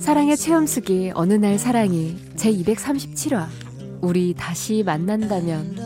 사랑의 0.00 0.36
체험수기 0.36 1.12
어느 1.14 1.34
날 1.34 1.58
사랑이 1.58 2.16
제 2.36 2.50
237화 2.52 3.46
우리 4.00 4.34
다시 4.34 4.82
만난다면 4.82 5.76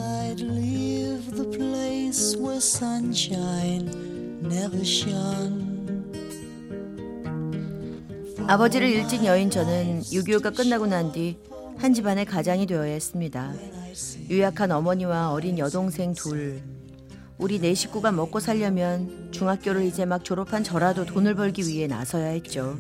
아버지를 8.47 8.89
잃진 8.89 9.25
여인 9.25 9.51
저는 9.51 10.01
6.25가 10.03 10.55
끝나고 10.57 10.87
난 10.87 11.13
뒤 11.13 11.37
한 11.79 11.93
집안의 11.93 12.25
가장이 12.25 12.67
되어야 12.67 12.93
했습니다. 12.93 13.53
유약한 14.31 14.71
어머니와 14.71 15.33
어린 15.33 15.59
여동생 15.59 16.15
둘. 16.15 16.61
우리 17.37 17.59
네 17.59 17.75
식구가 17.75 18.13
먹고 18.13 18.41
살려면 18.41 19.29
중학교를 19.33 19.83
이제 19.85 20.05
막 20.05 20.25
졸업한 20.25 20.63
저라도 20.63 21.05
돈을 21.05 21.35
벌기 21.35 21.67
위해 21.67 21.87
나서야 21.87 22.27
했죠. 22.29 22.79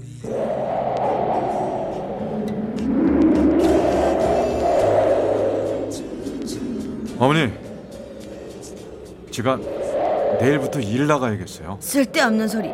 어머니 7.24 7.50
제가 9.30 9.56
내일부터 10.40 10.78
일 10.78 11.06
나가야겠어요. 11.06 11.78
쓸데없는 11.80 12.48
소리. 12.48 12.68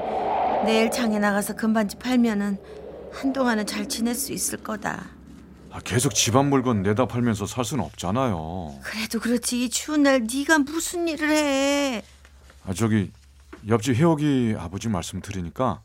내일 0.65 0.91
장에 0.91 1.21
나가서 1.21 1.55
금반지 1.55 1.97
팔면은 1.97 2.59
한동안은 3.13 3.67
잘 3.67 3.89
지낼 3.89 4.17
수 4.17 4.33
있을 4.33 4.61
거다. 4.61 5.07
아, 5.71 5.79
계속 5.85 6.17
집안 6.17 6.51
물건 6.51 6.83
내다 6.83 7.07
팔면서 7.07 7.47
살 7.47 7.65
수는 7.65 7.85
없잖아요. 7.85 8.81
그래도 8.83 9.21
그렇지 9.21 9.63
이 9.67 9.71
추운 9.71 10.03
날 10.03 10.27
네가 10.27 10.59
무슨 10.59 11.07
일을 11.07 11.31
해? 11.31 12.03
아 12.67 12.73
저기 12.75 13.13
옆집 13.69 13.95
해옥이 13.95 14.57
아버지 14.59 14.89
말씀 14.89 15.21
들으니까 15.21 15.81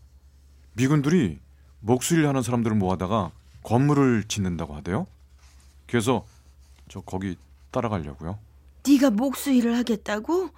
미군들이 0.74 1.38
목수일 1.82 2.28
하는 2.28 2.42
사람들을 2.42 2.76
모아다가 2.78 3.30
건물을 3.62 4.24
짓는다고 4.24 4.76
하대요. 4.76 5.06
그래서 5.86 6.26
저 6.90 7.02
거기 7.02 7.38
따라가려고요. 7.70 8.40
네가 8.88 9.10
목수 9.12 9.52
일을 9.52 9.76
하겠다고? 9.78 10.50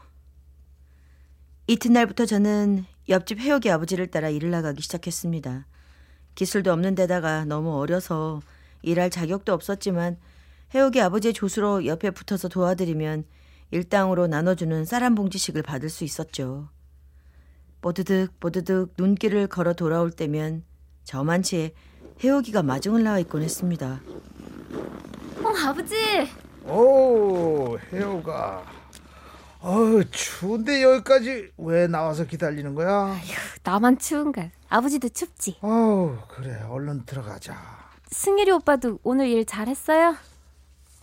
이튿날부터 1.67 2.25
저는 2.25 2.85
옆집 3.09 3.39
해옥의 3.39 3.71
아버지를 3.71 4.07
따라 4.07 4.29
일을 4.29 4.51
나가기 4.51 4.81
시작했습니다. 4.81 5.65
기술도 6.35 6.71
없는 6.71 6.95
데다가 6.95 7.45
너무 7.45 7.77
어려서 7.77 8.41
일할 8.81 9.09
자격도 9.09 9.53
없었지만 9.53 10.17
해옥의 10.75 11.01
아버지의 11.01 11.33
조수로 11.33 11.85
옆에 11.85 12.11
붙어서 12.11 12.47
도와드리면 12.49 13.25
일당으로 13.71 14.27
나눠주는 14.27 14.85
쌀 14.85 15.03
한 15.03 15.15
봉지씩을 15.15 15.61
받을 15.61 15.89
수 15.89 16.03
있었죠. 16.03 16.69
뽀드득 17.81 18.39
뽀드득 18.39 18.93
눈길을 18.97 19.47
걸어 19.47 19.73
돌아올 19.73 20.11
때면 20.11 20.63
저만치에 21.03 21.73
해옥이가 22.23 22.63
마중을 22.63 23.03
나와 23.03 23.19
있곤 23.19 23.43
했습니다. 23.43 24.01
어 25.43 25.49
아버지 25.65 25.95
오 26.67 27.77
해오가. 27.93 28.63
어우 29.59 30.03
추운데 30.11 30.83
여기까지 30.83 31.51
왜 31.57 31.87
나와서 31.87 32.25
기다리는 32.25 32.75
거야? 32.75 33.15
나만 33.63 33.97
추운가 33.97 34.49
아버지도 34.69 35.09
춥지? 35.09 35.57
어우 35.61 36.17
그래. 36.27 36.61
얼른 36.69 37.05
들어가자. 37.05 37.55
승일이 38.09 38.51
오빠도 38.51 38.99
오늘 39.03 39.27
일 39.27 39.45
잘했어요? 39.45 40.15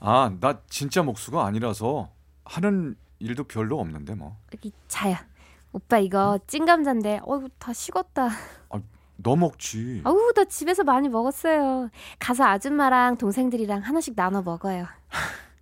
아 0.01 0.31
나 0.41 0.61
진짜 0.69 1.03
목수가 1.03 1.45
아니라서 1.47 2.11
하는 2.45 2.97
일도 3.19 3.45
별로 3.45 3.81
없는데 3.81 4.15
뭐. 4.15 4.37
여기 4.55 4.73
자야 4.89 5.25
오빠 5.73 5.99
이거 5.99 6.39
찐 6.47 6.67
감자인데 6.67 7.21
어이구 7.25 7.49
다 7.59 7.73
식었다. 7.73 8.29
아, 8.71 8.81
너 9.17 9.35
먹지. 9.37 10.03
아우 10.05 10.33
나 10.35 10.45
집에서 10.45 10.85
많이 10.85 11.09
먹었어요. 11.09 11.89
가서 12.19 12.45
아줌마랑 12.45 13.17
동생들이랑 13.17 13.81
하나씩 13.81 14.15
나눠 14.15 14.43
먹어요 14.43 14.87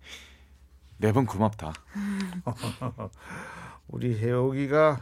매번 1.03 1.25
고맙다. 1.25 1.73
우리 3.89 4.17
해오기가 4.17 5.01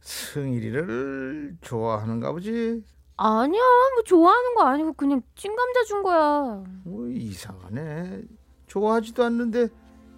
승일이를 0.00 1.56
좋아하는가 1.60 2.30
보지? 2.30 2.84
아니야 3.16 3.60
뭐 3.94 4.04
좋아하는 4.04 4.54
거 4.54 4.62
아니고 4.62 4.92
그냥 4.92 5.22
찐감자 5.34 5.82
준 5.84 6.04
거야 6.04 6.62
뭐 6.84 7.08
이상하네 7.08 8.22
좋아하지도 8.68 9.24
않는데 9.24 9.70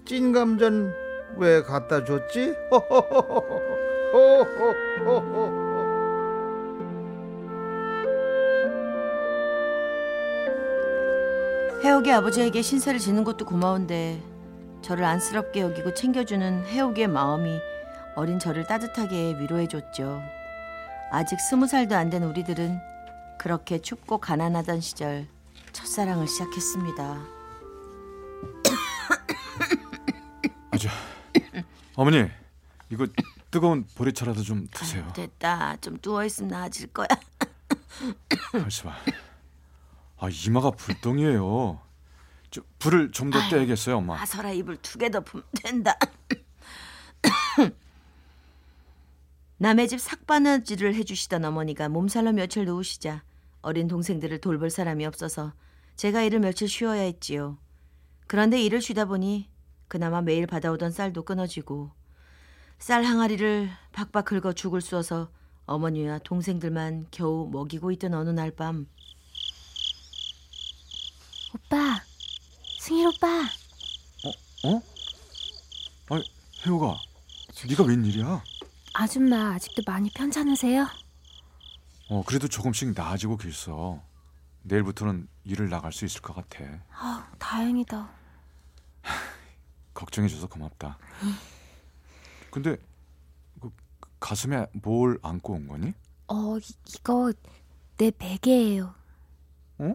찐 0.05 0.33
감자는 0.33 0.93
왜 1.39 1.63
갖다 1.63 2.05
줬지? 2.05 2.55
해옥의 11.83 12.13
아버지에게 12.13 12.61
신세를 12.61 13.01
지는 13.01 13.25
것도 13.25 13.47
고마운데 13.47 14.36
저를 14.87 15.05
안쓰럽게 15.05 15.63
여기고 15.63 15.95
챙겨주는 15.95 16.65
해옥의 16.67 17.09
마음이 17.09 17.59
어린 18.15 18.39
저를 18.39 18.65
따뜻하게 18.69 19.35
위로해줬죠. 19.37 20.23
아직 21.11 21.41
스무 21.41 21.67
살도 21.67 21.97
안 21.97 22.09
된 22.09 22.23
우리들은 22.23 22.79
그렇게 23.37 23.81
춥고 23.81 24.19
가난하던 24.19 24.81
시절 24.81 25.27
첫사랑을 25.73 26.29
시작했습니다. 26.29 27.21
아저 30.71 30.89
어머니 31.97 32.31
이거 32.89 33.09
뜨거운 33.51 33.85
보리차라도 33.97 34.43
좀 34.43 34.69
드세요. 34.71 35.03
아유, 35.05 35.13
됐다. 35.15 35.77
좀 35.81 35.99
누워 35.99 36.25
있으면 36.25 36.51
나아질 36.51 36.93
거야. 36.93 37.09
잠시만. 38.53 38.95
아 40.19 40.29
이마가 40.47 40.71
불똥이에요. 40.71 41.81
저 42.57 42.63
불을 42.79 43.11
좀 43.13 43.31
더 43.31 43.39
떼야겠어요, 43.51 43.99
엄마. 43.99 44.19
아서라 44.21 44.51
입을 44.53 44.77
두 44.79 44.99
개 44.99 45.11
덮으면 45.11 45.45
된다. 45.63 45.95
남의 49.59 49.89
집 49.89 50.01
삭바느질을 50.01 50.95
해주시던 50.95 51.45
어머니가 51.45 51.89
몸살로 51.89 52.33
며칠 52.33 52.65
누우시자 52.65 53.23
어린 53.63 53.89
동생들을 53.89 54.41
돌볼 54.41 54.71
사람이 54.71 55.05
없어서 55.07 55.53
제가 55.97 56.23
일을 56.23 56.41
며칠 56.41 56.69
쉬어야 56.69 57.03
했지요. 57.03 57.59
그런데 58.27 58.61
일을 58.63 58.81
쉬다 58.83 59.07
보니 59.07 59.49
그나마 59.89 60.21
매일 60.23 60.47
받아오던 60.47 60.91
쌀도 60.93 61.25
끊어지고 61.25 61.91
쌀 62.79 63.05
항아리를 63.05 63.71
박박 63.93 64.25
긁어 64.27 64.53
죽을 64.53 64.81
쑤어서 64.81 65.31
어머니와 65.65 66.19
동생들만 66.19 67.07
겨우 67.11 67.49
먹이고 67.51 67.91
있던 67.93 68.15
어느 68.15 68.31
날 68.31 68.51
밤 68.51 68.87
오빠 71.55 72.03
승일 72.87 73.09
오빠 73.09 73.27
어? 74.65 74.81
아니 76.09 76.25
혜우가 76.65 76.97
네가 77.69 77.83
웬일이야? 77.83 78.45
아줌마 78.95 79.55
아직도 79.55 79.83
많이 79.85 80.09
편찮으세요? 80.11 80.87
어 82.09 82.23
그래도 82.25 82.47
조금씩 82.47 82.93
나아지고 82.95 83.39
계셔. 83.39 84.01
내일부터는 84.63 85.27
일을 85.43 85.69
나갈 85.69 85.93
수 85.93 86.05
있을 86.05 86.21
것 86.23 86.33
같아. 86.37 86.65
아 86.93 87.29
다행이다 87.41 88.09
걱정해줘서 89.93 90.47
고맙다. 90.47 90.97
근데 92.53 92.77
그 93.61 93.69
가슴에 94.21 94.65
뭘 94.75 95.19
안고 95.25 95.55
온 95.55 95.67
거니? 95.67 95.93
어 96.29 96.57
이, 96.57 96.63
이거 96.95 97.33
내 97.97 98.13
베개예요 98.13 98.95
어? 99.79 99.95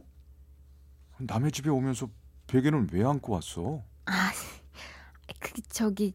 남의 1.20 1.54
집에 1.54 1.70
오면서 1.70 2.10
베개는 2.52 2.90
왜 2.92 3.06
안고 3.06 3.32
왔어? 3.34 3.82
아 4.06 4.32
그게 5.40 5.62
저기 5.70 6.14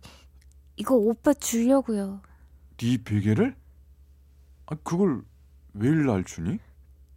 이거 0.77 0.95
오빠 0.95 1.33
주려고요 1.33 2.21
네 2.77 2.99
베개를? 3.03 3.57
아 4.67 4.75
그걸 4.83 5.23
왜날 5.73 6.25
주니? 6.25 6.59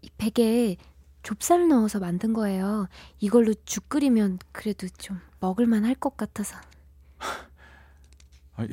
이 0.01 0.09
베개에 0.17 0.77
좁쌀 1.21 1.67
넣어서 1.67 1.99
만든 1.99 2.31
거예요 2.31 2.87
이걸로 3.19 3.53
죽 3.65 3.89
끓이면 3.89 4.39
그래도 4.53 4.87
좀 4.87 5.19
먹을만 5.41 5.83
할 5.83 5.95
것 5.95 6.15
같아서 6.15 6.55
아니 8.55 8.69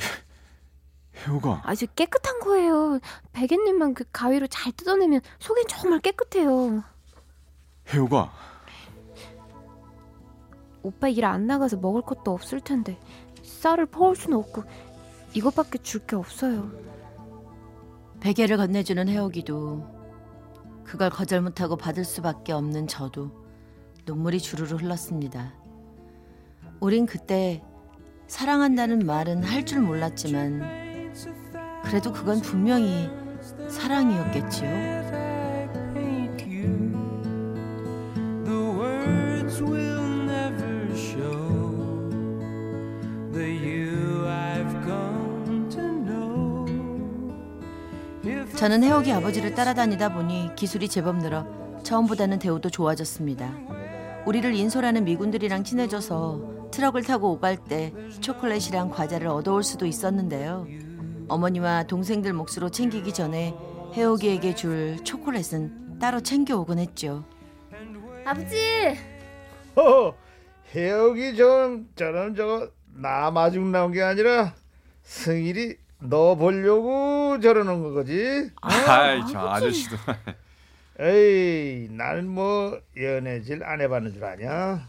혜우가 1.27 1.63
아주 1.65 1.89
깨끗한 1.97 2.39
거예요 2.39 3.01
베개님만 3.33 3.95
그 3.95 4.05
가위로 4.13 4.47
잘 4.47 4.71
뜯어내면 4.73 5.23
속엔 5.41 5.65
정말 5.69 5.99
깨끗해요 5.99 6.85
혜우가 7.89 8.33
오빠 10.87 11.09
일 11.09 11.25
안 11.25 11.47
나가서 11.47 11.79
먹을 11.79 12.03
것도 12.03 12.31
없을 12.33 12.61
텐데 12.61 12.99
쌀을 13.43 13.87
퍼올 13.87 14.15
수는 14.17 14.39
없고 14.39 14.63
이것밖에 15.35 15.79
줄 15.79 16.07
게 16.07 16.15
없어요. 16.17 16.71
베개를 18.21 18.57
건네주는 18.57 19.09
해오기도 19.09 19.85
그걸 20.85 21.11
거절 21.11 21.41
못하고 21.41 21.77
받을 21.77 22.05
수밖에 22.05 22.53
없는 22.53 22.87
저도 22.87 23.31
눈물이 24.07 24.39
주르르 24.41 24.77
흘렀습니다. 24.77 25.53
우린 26.81 27.07
그때 27.07 27.63
사랑한다는 28.29 29.01
말은 29.01 29.43
할 29.43 29.65
줄 29.65 29.81
몰랐지만 29.81 31.13
그래도 31.85 32.13
그건 32.13 32.41
분명히 32.41 33.11
사랑이었겠지요. 33.69 35.06
저는 48.57 48.83
해옥이 48.83 49.13
아버지를 49.13 49.55
따라다니다 49.55 50.15
보니 50.15 50.53
기술이 50.57 50.89
제법 50.89 51.19
늘어 51.19 51.47
처음보다는 51.83 52.39
대우도 52.39 52.71
좋아졌습니다. 52.71 53.53
우리를 54.25 54.55
인솔하는 54.55 55.05
미군들이랑 55.05 55.63
친해져서 55.63 56.71
트럭을 56.73 57.03
타고 57.05 57.33
오갈 57.33 57.57
때 57.63 57.93
초콜릿이랑 58.21 58.91
과자를 58.91 59.29
얻어올 59.29 59.63
수도 59.63 59.85
있었는데요. 59.85 60.67
어머니와 61.29 61.85
동생들 61.85 62.33
몫으로 62.33 62.71
챙기기 62.71 63.13
전에 63.13 63.55
해옥이에게 63.93 64.55
줄 64.55 64.97
초콜릿은 65.05 65.99
따로 65.99 66.21
챙겨오곤 66.21 66.79
했죠. 66.79 67.25
아버지! 68.25 68.57
허, 69.77 70.15
해옥이 70.75 71.37
좀 71.37 71.89
저런 71.95 72.35
저거 72.35 72.71
나 72.95 73.31
마중 73.31 73.71
나온 73.71 73.93
게 73.93 74.03
아니라 74.03 74.55
승일이 75.03 75.77
너 75.99 76.35
보려고 76.35 77.41
저러는 77.41 77.95
거지? 77.95 78.51
아이 78.63 79.21
저 79.31 79.39
아저씨도 79.41 79.97
에이 80.99 81.89
나는 81.91 82.29
뭐 82.29 82.79
연애질 82.97 83.65
안 83.65 83.81
해봤는 83.81 84.13
줄 84.15 84.25
아냐? 84.25 84.89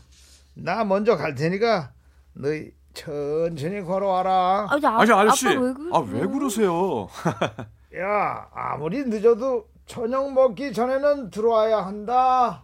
나 0.54 0.84
먼저 0.84 1.16
갈 1.18 1.36
테니까 1.36 1.92
너희 2.34 2.72
천천히 2.94 3.82
걸어와라. 3.82 4.68
아니, 4.70 4.86
아, 4.86 5.00
아니 5.00 5.12
아저씨 5.12 5.48
아빠 5.50 5.60
왜 5.60 5.74
그래? 5.74 5.90
아왜 5.94 6.28
그러세요? 6.28 7.08
야 8.00 8.48
아무리 8.54 9.04
늦어도 9.06 9.68
저녁 9.86 10.34
먹기 10.34 10.74
전에는 10.74 11.30
들어와야 11.30 11.86
한다. 11.86 12.64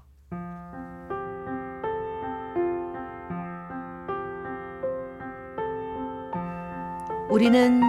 우리는 7.30 7.82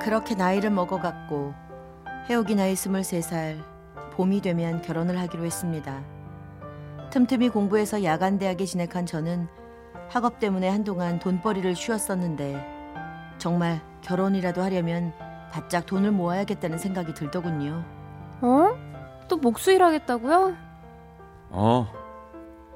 그렇게 0.00 0.34
나이를 0.34 0.70
먹어갔고 0.70 1.54
해옥이 2.28 2.54
나이 2.54 2.74
23살 2.74 3.62
봄이 4.12 4.40
되면 4.40 4.82
결혼을 4.82 5.18
하기로 5.18 5.44
했습니다. 5.44 6.02
틈틈이 7.10 7.48
공부해서 7.50 8.02
야간 8.04 8.38
대학에 8.38 8.64
진학한 8.64 9.04
저는 9.06 9.48
학업 10.08 10.38
때문에 10.38 10.68
한동안 10.68 11.18
돈벌이를 11.18 11.74
쉬었었는데 11.76 13.34
정말 13.38 13.80
결혼이라도 14.02 14.62
하려면 14.62 15.12
바짝 15.50 15.86
돈을 15.86 16.12
모아야겠다는 16.12 16.78
생각이 16.78 17.14
들더군요. 17.14 17.84
어? 18.42 19.26
또 19.28 19.36
목수일 19.36 19.82
하겠다고요? 19.82 20.56
어 21.50 21.86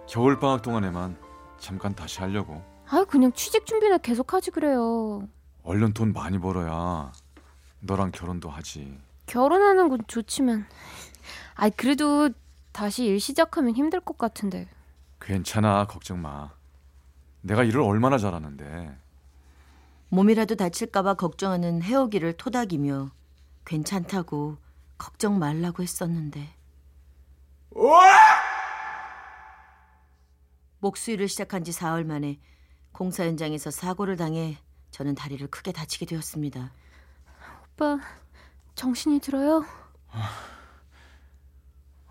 겨울 0.09 0.39
방학 0.39 0.63
동안에만 0.63 1.17
잠깐 1.59 1.95
다시 1.95 2.21
하려고 2.21 2.61
아 2.89 3.05
그냥 3.05 3.33
취직 3.33 3.67
준비나 3.67 3.99
계속 3.99 4.33
하지 4.35 4.51
그래요. 4.51 5.23
얼른 5.65 5.95
돈 5.95 6.13
많이 6.13 6.39
벌어야 6.39 7.13
너랑 7.81 8.13
결혼도 8.13 8.49
하지. 8.51 8.99
결혼하는 9.27 9.89
건 9.89 9.99
좋지만 10.07 10.67
아이 11.55 11.71
그래도 11.71 12.31
다시 12.73 13.05
일 13.07 13.19
시작하면 13.19 13.75
힘들 13.75 14.01
것 14.01 14.19
같은데 14.19 14.69
괜찮아 15.21 15.87
걱정 15.87 16.21
마. 16.21 16.51
내가 17.41 17.63
일을 17.65 17.81
얼마나 17.81 18.19
잘하는데. 18.19 18.99
몸이라도 20.11 20.55
다칠까봐 20.55 21.15
걱정하는 21.15 21.83
해옥이를 21.83 22.35
토닥이며 22.37 23.11
괜찮다고 23.65 24.59
걱정 24.99 25.39
말라고 25.39 25.83
했었는데 25.83 26.55
목수일을 30.79 31.27
시작한 31.29 31.65
지 31.65 31.73
사흘 31.73 32.05
만에 32.05 32.39
공사 32.93 33.25
현장에서 33.25 33.71
사고를 33.71 34.17
당해 34.17 34.59
저는 34.95 35.17
다리를 35.17 35.45
크게 35.49 35.73
다치게 35.73 36.07
되었습니다. 36.07 36.71
오빠 37.73 37.99
정신이 38.77 39.19
들어요? 39.19 39.65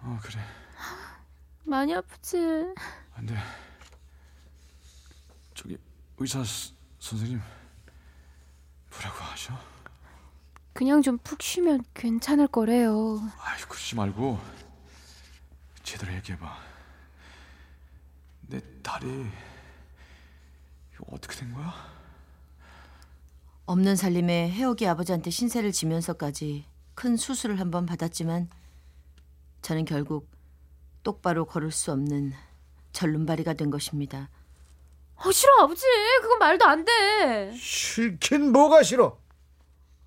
어 0.02 0.20
그래 0.22 0.42
많이 1.64 1.96
아프지? 1.96 2.38
안 3.14 3.26
돼. 3.26 3.38
저기 5.54 5.78
의사 6.18 6.44
스- 6.44 6.74
선생님 7.00 7.42
뭐라고 8.92 9.16
하셔? 9.24 9.58
그냥 10.74 11.02
좀 11.02 11.18
푹 11.20 11.42
쉬면 11.42 11.86
괜찮을 11.94 12.48
거래요. 12.48 13.18
아이 13.40 13.62
그러지 13.62 13.96
말고 13.96 14.42
제대로 15.84 16.12
얘기해봐. 16.16 16.60
내 18.42 18.60
다리 18.82 19.32
이거 20.94 21.06
어떻게 21.12 21.38
된 21.40 21.54
거야? 21.54 21.93
없는 23.66 23.96
살림에 23.96 24.50
해옥이 24.50 24.88
아버지한테 24.88 25.30
신세를 25.30 25.72
지면서까지 25.72 26.66
큰 26.96 27.16
수술을 27.16 27.60
한번 27.60 27.86
받았지만 27.86 28.50
저는 29.62 29.86
결국 29.86 30.30
똑바로 31.04 31.46
걸을 31.46 31.72
수 31.72 31.92
없는 31.92 32.34
절름발이가 32.92 33.54
된 33.54 33.70
것입니다. 33.72 34.30
아 35.16 35.32
싫어 35.32 35.52
아버지 35.62 35.86
그건 36.22 36.40
말도 36.40 36.66
안 36.66 36.84
돼. 36.84 37.54
싫긴 37.56 38.52
뭐가 38.52 38.84
싫어? 38.84 39.18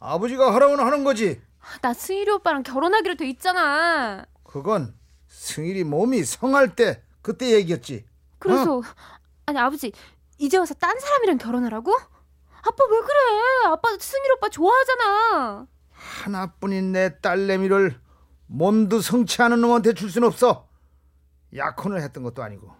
아버지가 0.01 0.55
하라고는 0.55 0.85
하는 0.85 1.05
거지. 1.05 1.41
나 1.81 1.95
승일이 1.95 2.31
오빠랑 2.33 2.63
결혼하기로 2.63 3.17
돼 3.17 3.29
있잖아. 3.31 4.27
그건 4.45 4.95
승일이 5.29 5.85
몸이 5.85 6.25
성할 6.25 6.77
때 6.77 7.03
그때 7.23 7.53
얘기였지. 7.53 8.05
그래서 8.39 8.83
아니 9.47 9.59
아버지 9.59 9.93
이제 10.39 10.59
와서 10.59 10.75
딴 10.75 10.99
사람이랑 10.99 11.39
결혼하라고? 11.39 11.97
아빠 12.67 12.85
왜 12.91 13.01
그래? 13.01 13.67
아빠 13.73 13.89
승일 13.99 14.33
오빠 14.33 14.49
좋아하잖아. 14.49 15.67
하나뿐인 15.91 16.93
내 16.93 17.21
딸내미를 17.21 18.01
몸도 18.47 19.01
않은 19.43 19.61
놈한테 19.61 19.95
줄 19.95 20.11
순 20.11 20.25
없어. 20.25 20.69
약혼을 21.55 22.03
했던 22.03 22.23
것도 22.23 22.43
아니고 22.43 22.73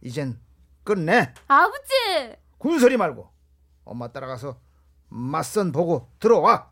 이젠 0.00 0.40
끝내. 0.84 1.32
아버지 1.48 2.36
군소리 2.58 2.96
말고 2.96 3.28
엄마 3.84 4.08
따라가서 4.08 4.58
맞선 5.08 5.72
보고 5.72 6.08
들어와. 6.18 6.70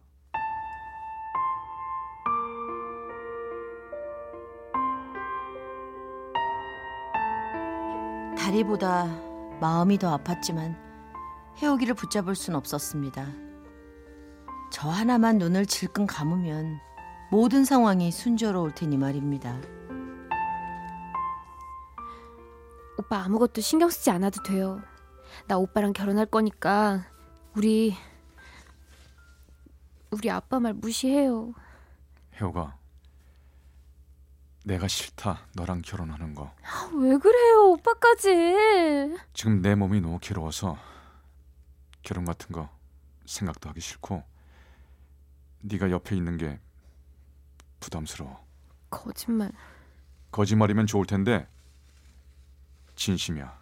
다리보다 8.38 9.06
마음이 9.60 9.98
더 9.98 10.16
아팠지만 10.16 10.74
해오기를 11.58 11.94
붙잡을 11.94 12.34
순 12.34 12.54
없었습니다. 12.54 13.26
저 14.72 14.88
하나만 14.88 15.38
눈을 15.38 15.66
질끈 15.66 16.06
감으면 16.06 16.80
모든 17.30 17.64
상황이 17.64 18.10
순조로울 18.10 18.74
테니 18.74 18.96
말입니다. 18.96 19.60
오빠 22.98 23.18
아무것도 23.24 23.60
신경 23.60 23.88
쓰지 23.88 24.10
않아도 24.10 24.42
돼요. 24.42 24.80
나 25.46 25.56
오빠랑 25.58 25.92
결혼할 25.92 26.26
거니까 26.26 27.06
우리 27.56 27.96
우리 30.10 30.30
아빠 30.30 30.60
말 30.60 30.74
무시해요. 30.74 31.52
혜호가 32.34 32.76
내가 34.64 34.86
싫다 34.88 35.46
너랑 35.54 35.82
결혼하는 35.82 36.34
거. 36.34 36.52
아, 36.62 36.90
왜 36.94 37.16
그래요 37.16 37.70
오빠까지? 37.70 39.16
지금 39.32 39.62
내 39.62 39.74
몸이 39.74 40.00
너무 40.00 40.18
괴로워서 40.20 40.76
결혼 42.02 42.24
같은 42.24 42.52
거 42.52 42.68
생각도 43.26 43.68
하기 43.70 43.80
싫고 43.80 44.22
네가 45.62 45.90
옆에 45.90 46.16
있는 46.16 46.36
게 46.36 46.58
부담스러워. 47.80 48.44
거짓말. 48.88 49.52
거짓말이면 50.30 50.86
좋을 50.86 51.06
텐데 51.06 51.46
진심이야. 52.96 53.58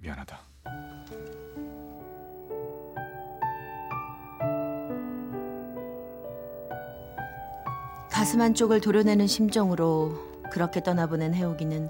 미안하다. 0.00 0.38
가슴 8.10 8.40
한쪽을 8.40 8.80
도려내는 8.80 9.26
심정으로 9.26 10.42
그렇게 10.50 10.82
떠나보낸 10.82 11.34
해옥이는 11.34 11.88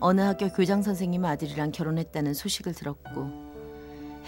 어느 0.00 0.20
학교 0.20 0.48
교장 0.48 0.82
선생님 0.82 1.24
아들이랑 1.24 1.72
결혼했다는 1.72 2.34
소식을 2.34 2.74
들었고 2.74 3.47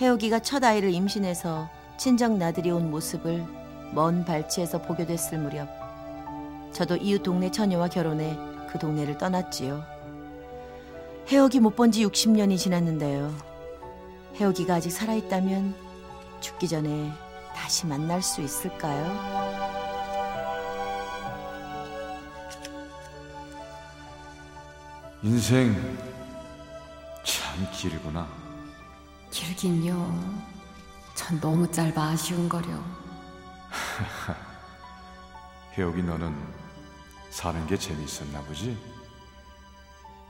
혜옥이가 0.01 0.41
첫 0.41 0.65
아이를 0.65 0.93
임신해서 0.93 1.69
친정 1.99 2.39
나들이 2.39 2.71
온 2.71 2.91
모습을 2.91 3.45
먼 3.93 4.25
발치에서 4.25 4.83
보게 4.83 5.05
됐을 5.05 5.39
무렵 5.39 5.69
저도 6.73 6.97
이웃 6.97 7.23
동네 7.23 7.51
처녀와 7.51 7.89
결혼해 7.89 8.37
그 8.71 8.79
동네를 8.79 9.19
떠났지요. 9.19 9.85
혜옥이 11.29 11.59
못 11.61 11.75
본 11.77 11.91
지 11.93 12.07
60년이 12.07 12.57
지났는데요. 12.57 13.35
혜옥이가 14.37 14.75
아직 14.77 14.91
살아있다면 14.91 15.75
죽기 16.41 16.69
전에 16.69 17.11
다시 17.55 17.87
만날 17.87 18.23
수 18.23 18.41
있을까요? 18.41 19.05
인생 25.23 25.75
참 27.25 27.67
길구나. 27.73 28.50
길긴요. 29.31 30.41
전 31.15 31.41
너무 31.41 31.71
짧아 31.71 32.03
아쉬운거려. 32.11 32.69
혜옥이 35.77 36.03
너는 36.03 36.35
사는 37.31 37.65
게 37.67 37.77
재밌었나 37.77 38.41
보지? 38.43 38.77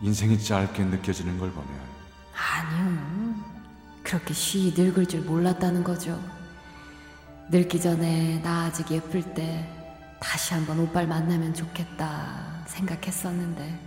인생이 0.01 0.43
짧게 0.43 0.85
느껴지는 0.85 1.39
걸 1.39 1.51
보면 1.51 1.71
아니요. 2.35 3.35
그렇게 4.03 4.35
쉬 4.35 4.73
늙을 4.77 5.07
줄 5.07 5.21
몰랐다는 5.23 5.85
거죠. 5.85 6.19
늙기 7.51 7.81
전에 7.81 8.41
나 8.43 8.65
아직 8.67 8.91
예쁠 8.91 9.35
때 9.35 9.69
다시 10.21 10.55
한번 10.55 10.79
오빠를 10.81 11.09
만나면 11.09 11.55
좋겠다 11.55 12.65
생각했었는데 12.67 13.79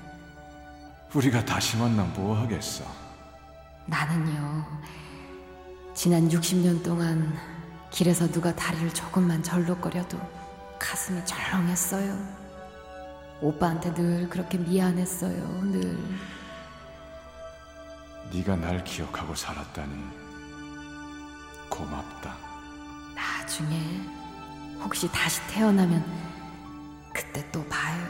우리가 1.14 1.46
다시 1.46 1.78
만나 1.78 2.04
뭐 2.04 2.38
하겠어? 2.40 2.84
나는요. 3.86 4.66
지난 5.94 6.28
60년 6.28 6.84
동안 6.84 7.38
길에서 7.92 8.28
누가 8.32 8.54
다리를 8.56 8.92
조금만 8.94 9.44
절룩거려도 9.44 10.20
가슴이 10.80 11.24
절렁했어요. 11.24 12.18
오빠한테 13.42 13.94
늘 13.94 14.28
그렇게 14.28 14.58
미안했어요. 14.58 15.62
늘. 15.72 15.98
네가 18.34 18.56
날 18.56 18.84
기억하고 18.84 19.36
살았다니 19.36 19.94
고맙다. 21.70 22.36
나중에 23.16 24.02
혹시 24.84 25.08
다시 25.12 25.42
태어나면 25.48 26.04
그때 27.14 27.46
또 27.52 27.64
봐요. 27.68 28.04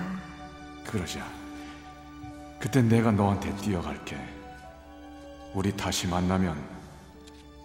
그러자. 0.86 1.28
그땐 2.60 2.88
내가 2.88 3.12
너한테 3.12 3.54
뛰어갈게. 3.58 4.18
우리 5.54 5.76
다시 5.76 6.08
만나면 6.08 6.83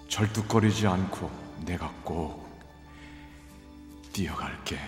절뚝거리지 0.08 0.86
않고 0.86 1.30
내가 1.64 1.92
꼭 2.02 2.48
뛰어갈게. 4.12 4.78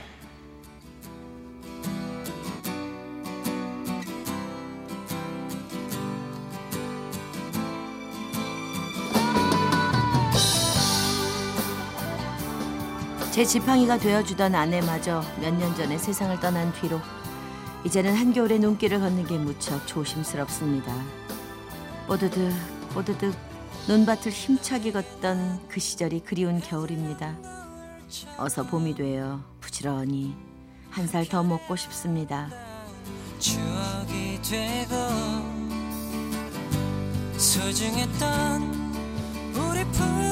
제 13.30 13.44
지팡이가 13.44 13.96
되어주던 13.98 14.54
아내마저 14.54 15.22
몇 15.40 15.54
년 15.54 15.74
전에 15.76 15.96
세상을 15.96 16.40
떠난 16.40 16.72
뒤로 16.74 17.00
이제는 17.84 18.14
한겨울의 18.16 18.58
눈길을 18.58 18.98
걷는 19.00 19.24
게 19.26 19.38
무척 19.38 19.86
조심스럽습니다. 19.86 20.92
뽀드득 22.08 22.52
뽀드득 22.92 23.34
눈밭을 23.90 24.30
힘차게 24.30 24.92
걷던 24.92 25.66
그 25.68 25.80
시절이 25.80 26.20
그리운 26.20 26.60
겨울입니다. 26.60 27.36
어서 28.38 28.62
봄이 28.62 28.94
되어 28.94 29.40
부지런히 29.60 30.32
한 30.90 31.08
살 31.08 31.26
더 31.26 31.42
먹고 31.42 31.74
싶습니다. 31.74 32.48
추억이 33.40 34.40
되고 34.42 34.94
소중했던 37.36 38.62
우리 39.56 39.84
푸 39.86 40.29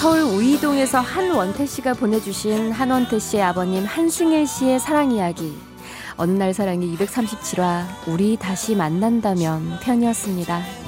서울 0.00 0.22
우이동에서 0.22 0.98
한원태 0.98 1.64
씨가 1.64 1.94
보내주신 1.94 2.72
한원태 2.72 3.20
씨의 3.20 3.42
아버님 3.44 3.84
한승일 3.84 4.48
씨의 4.48 4.80
사랑 4.80 5.12
이야기. 5.12 5.56
어느 6.16 6.32
날 6.32 6.52
사랑이 6.52 6.92
237화 6.96 7.84
우리 8.08 8.36
다시 8.36 8.74
만난다면 8.74 9.78
편이었습니다. 9.80 10.85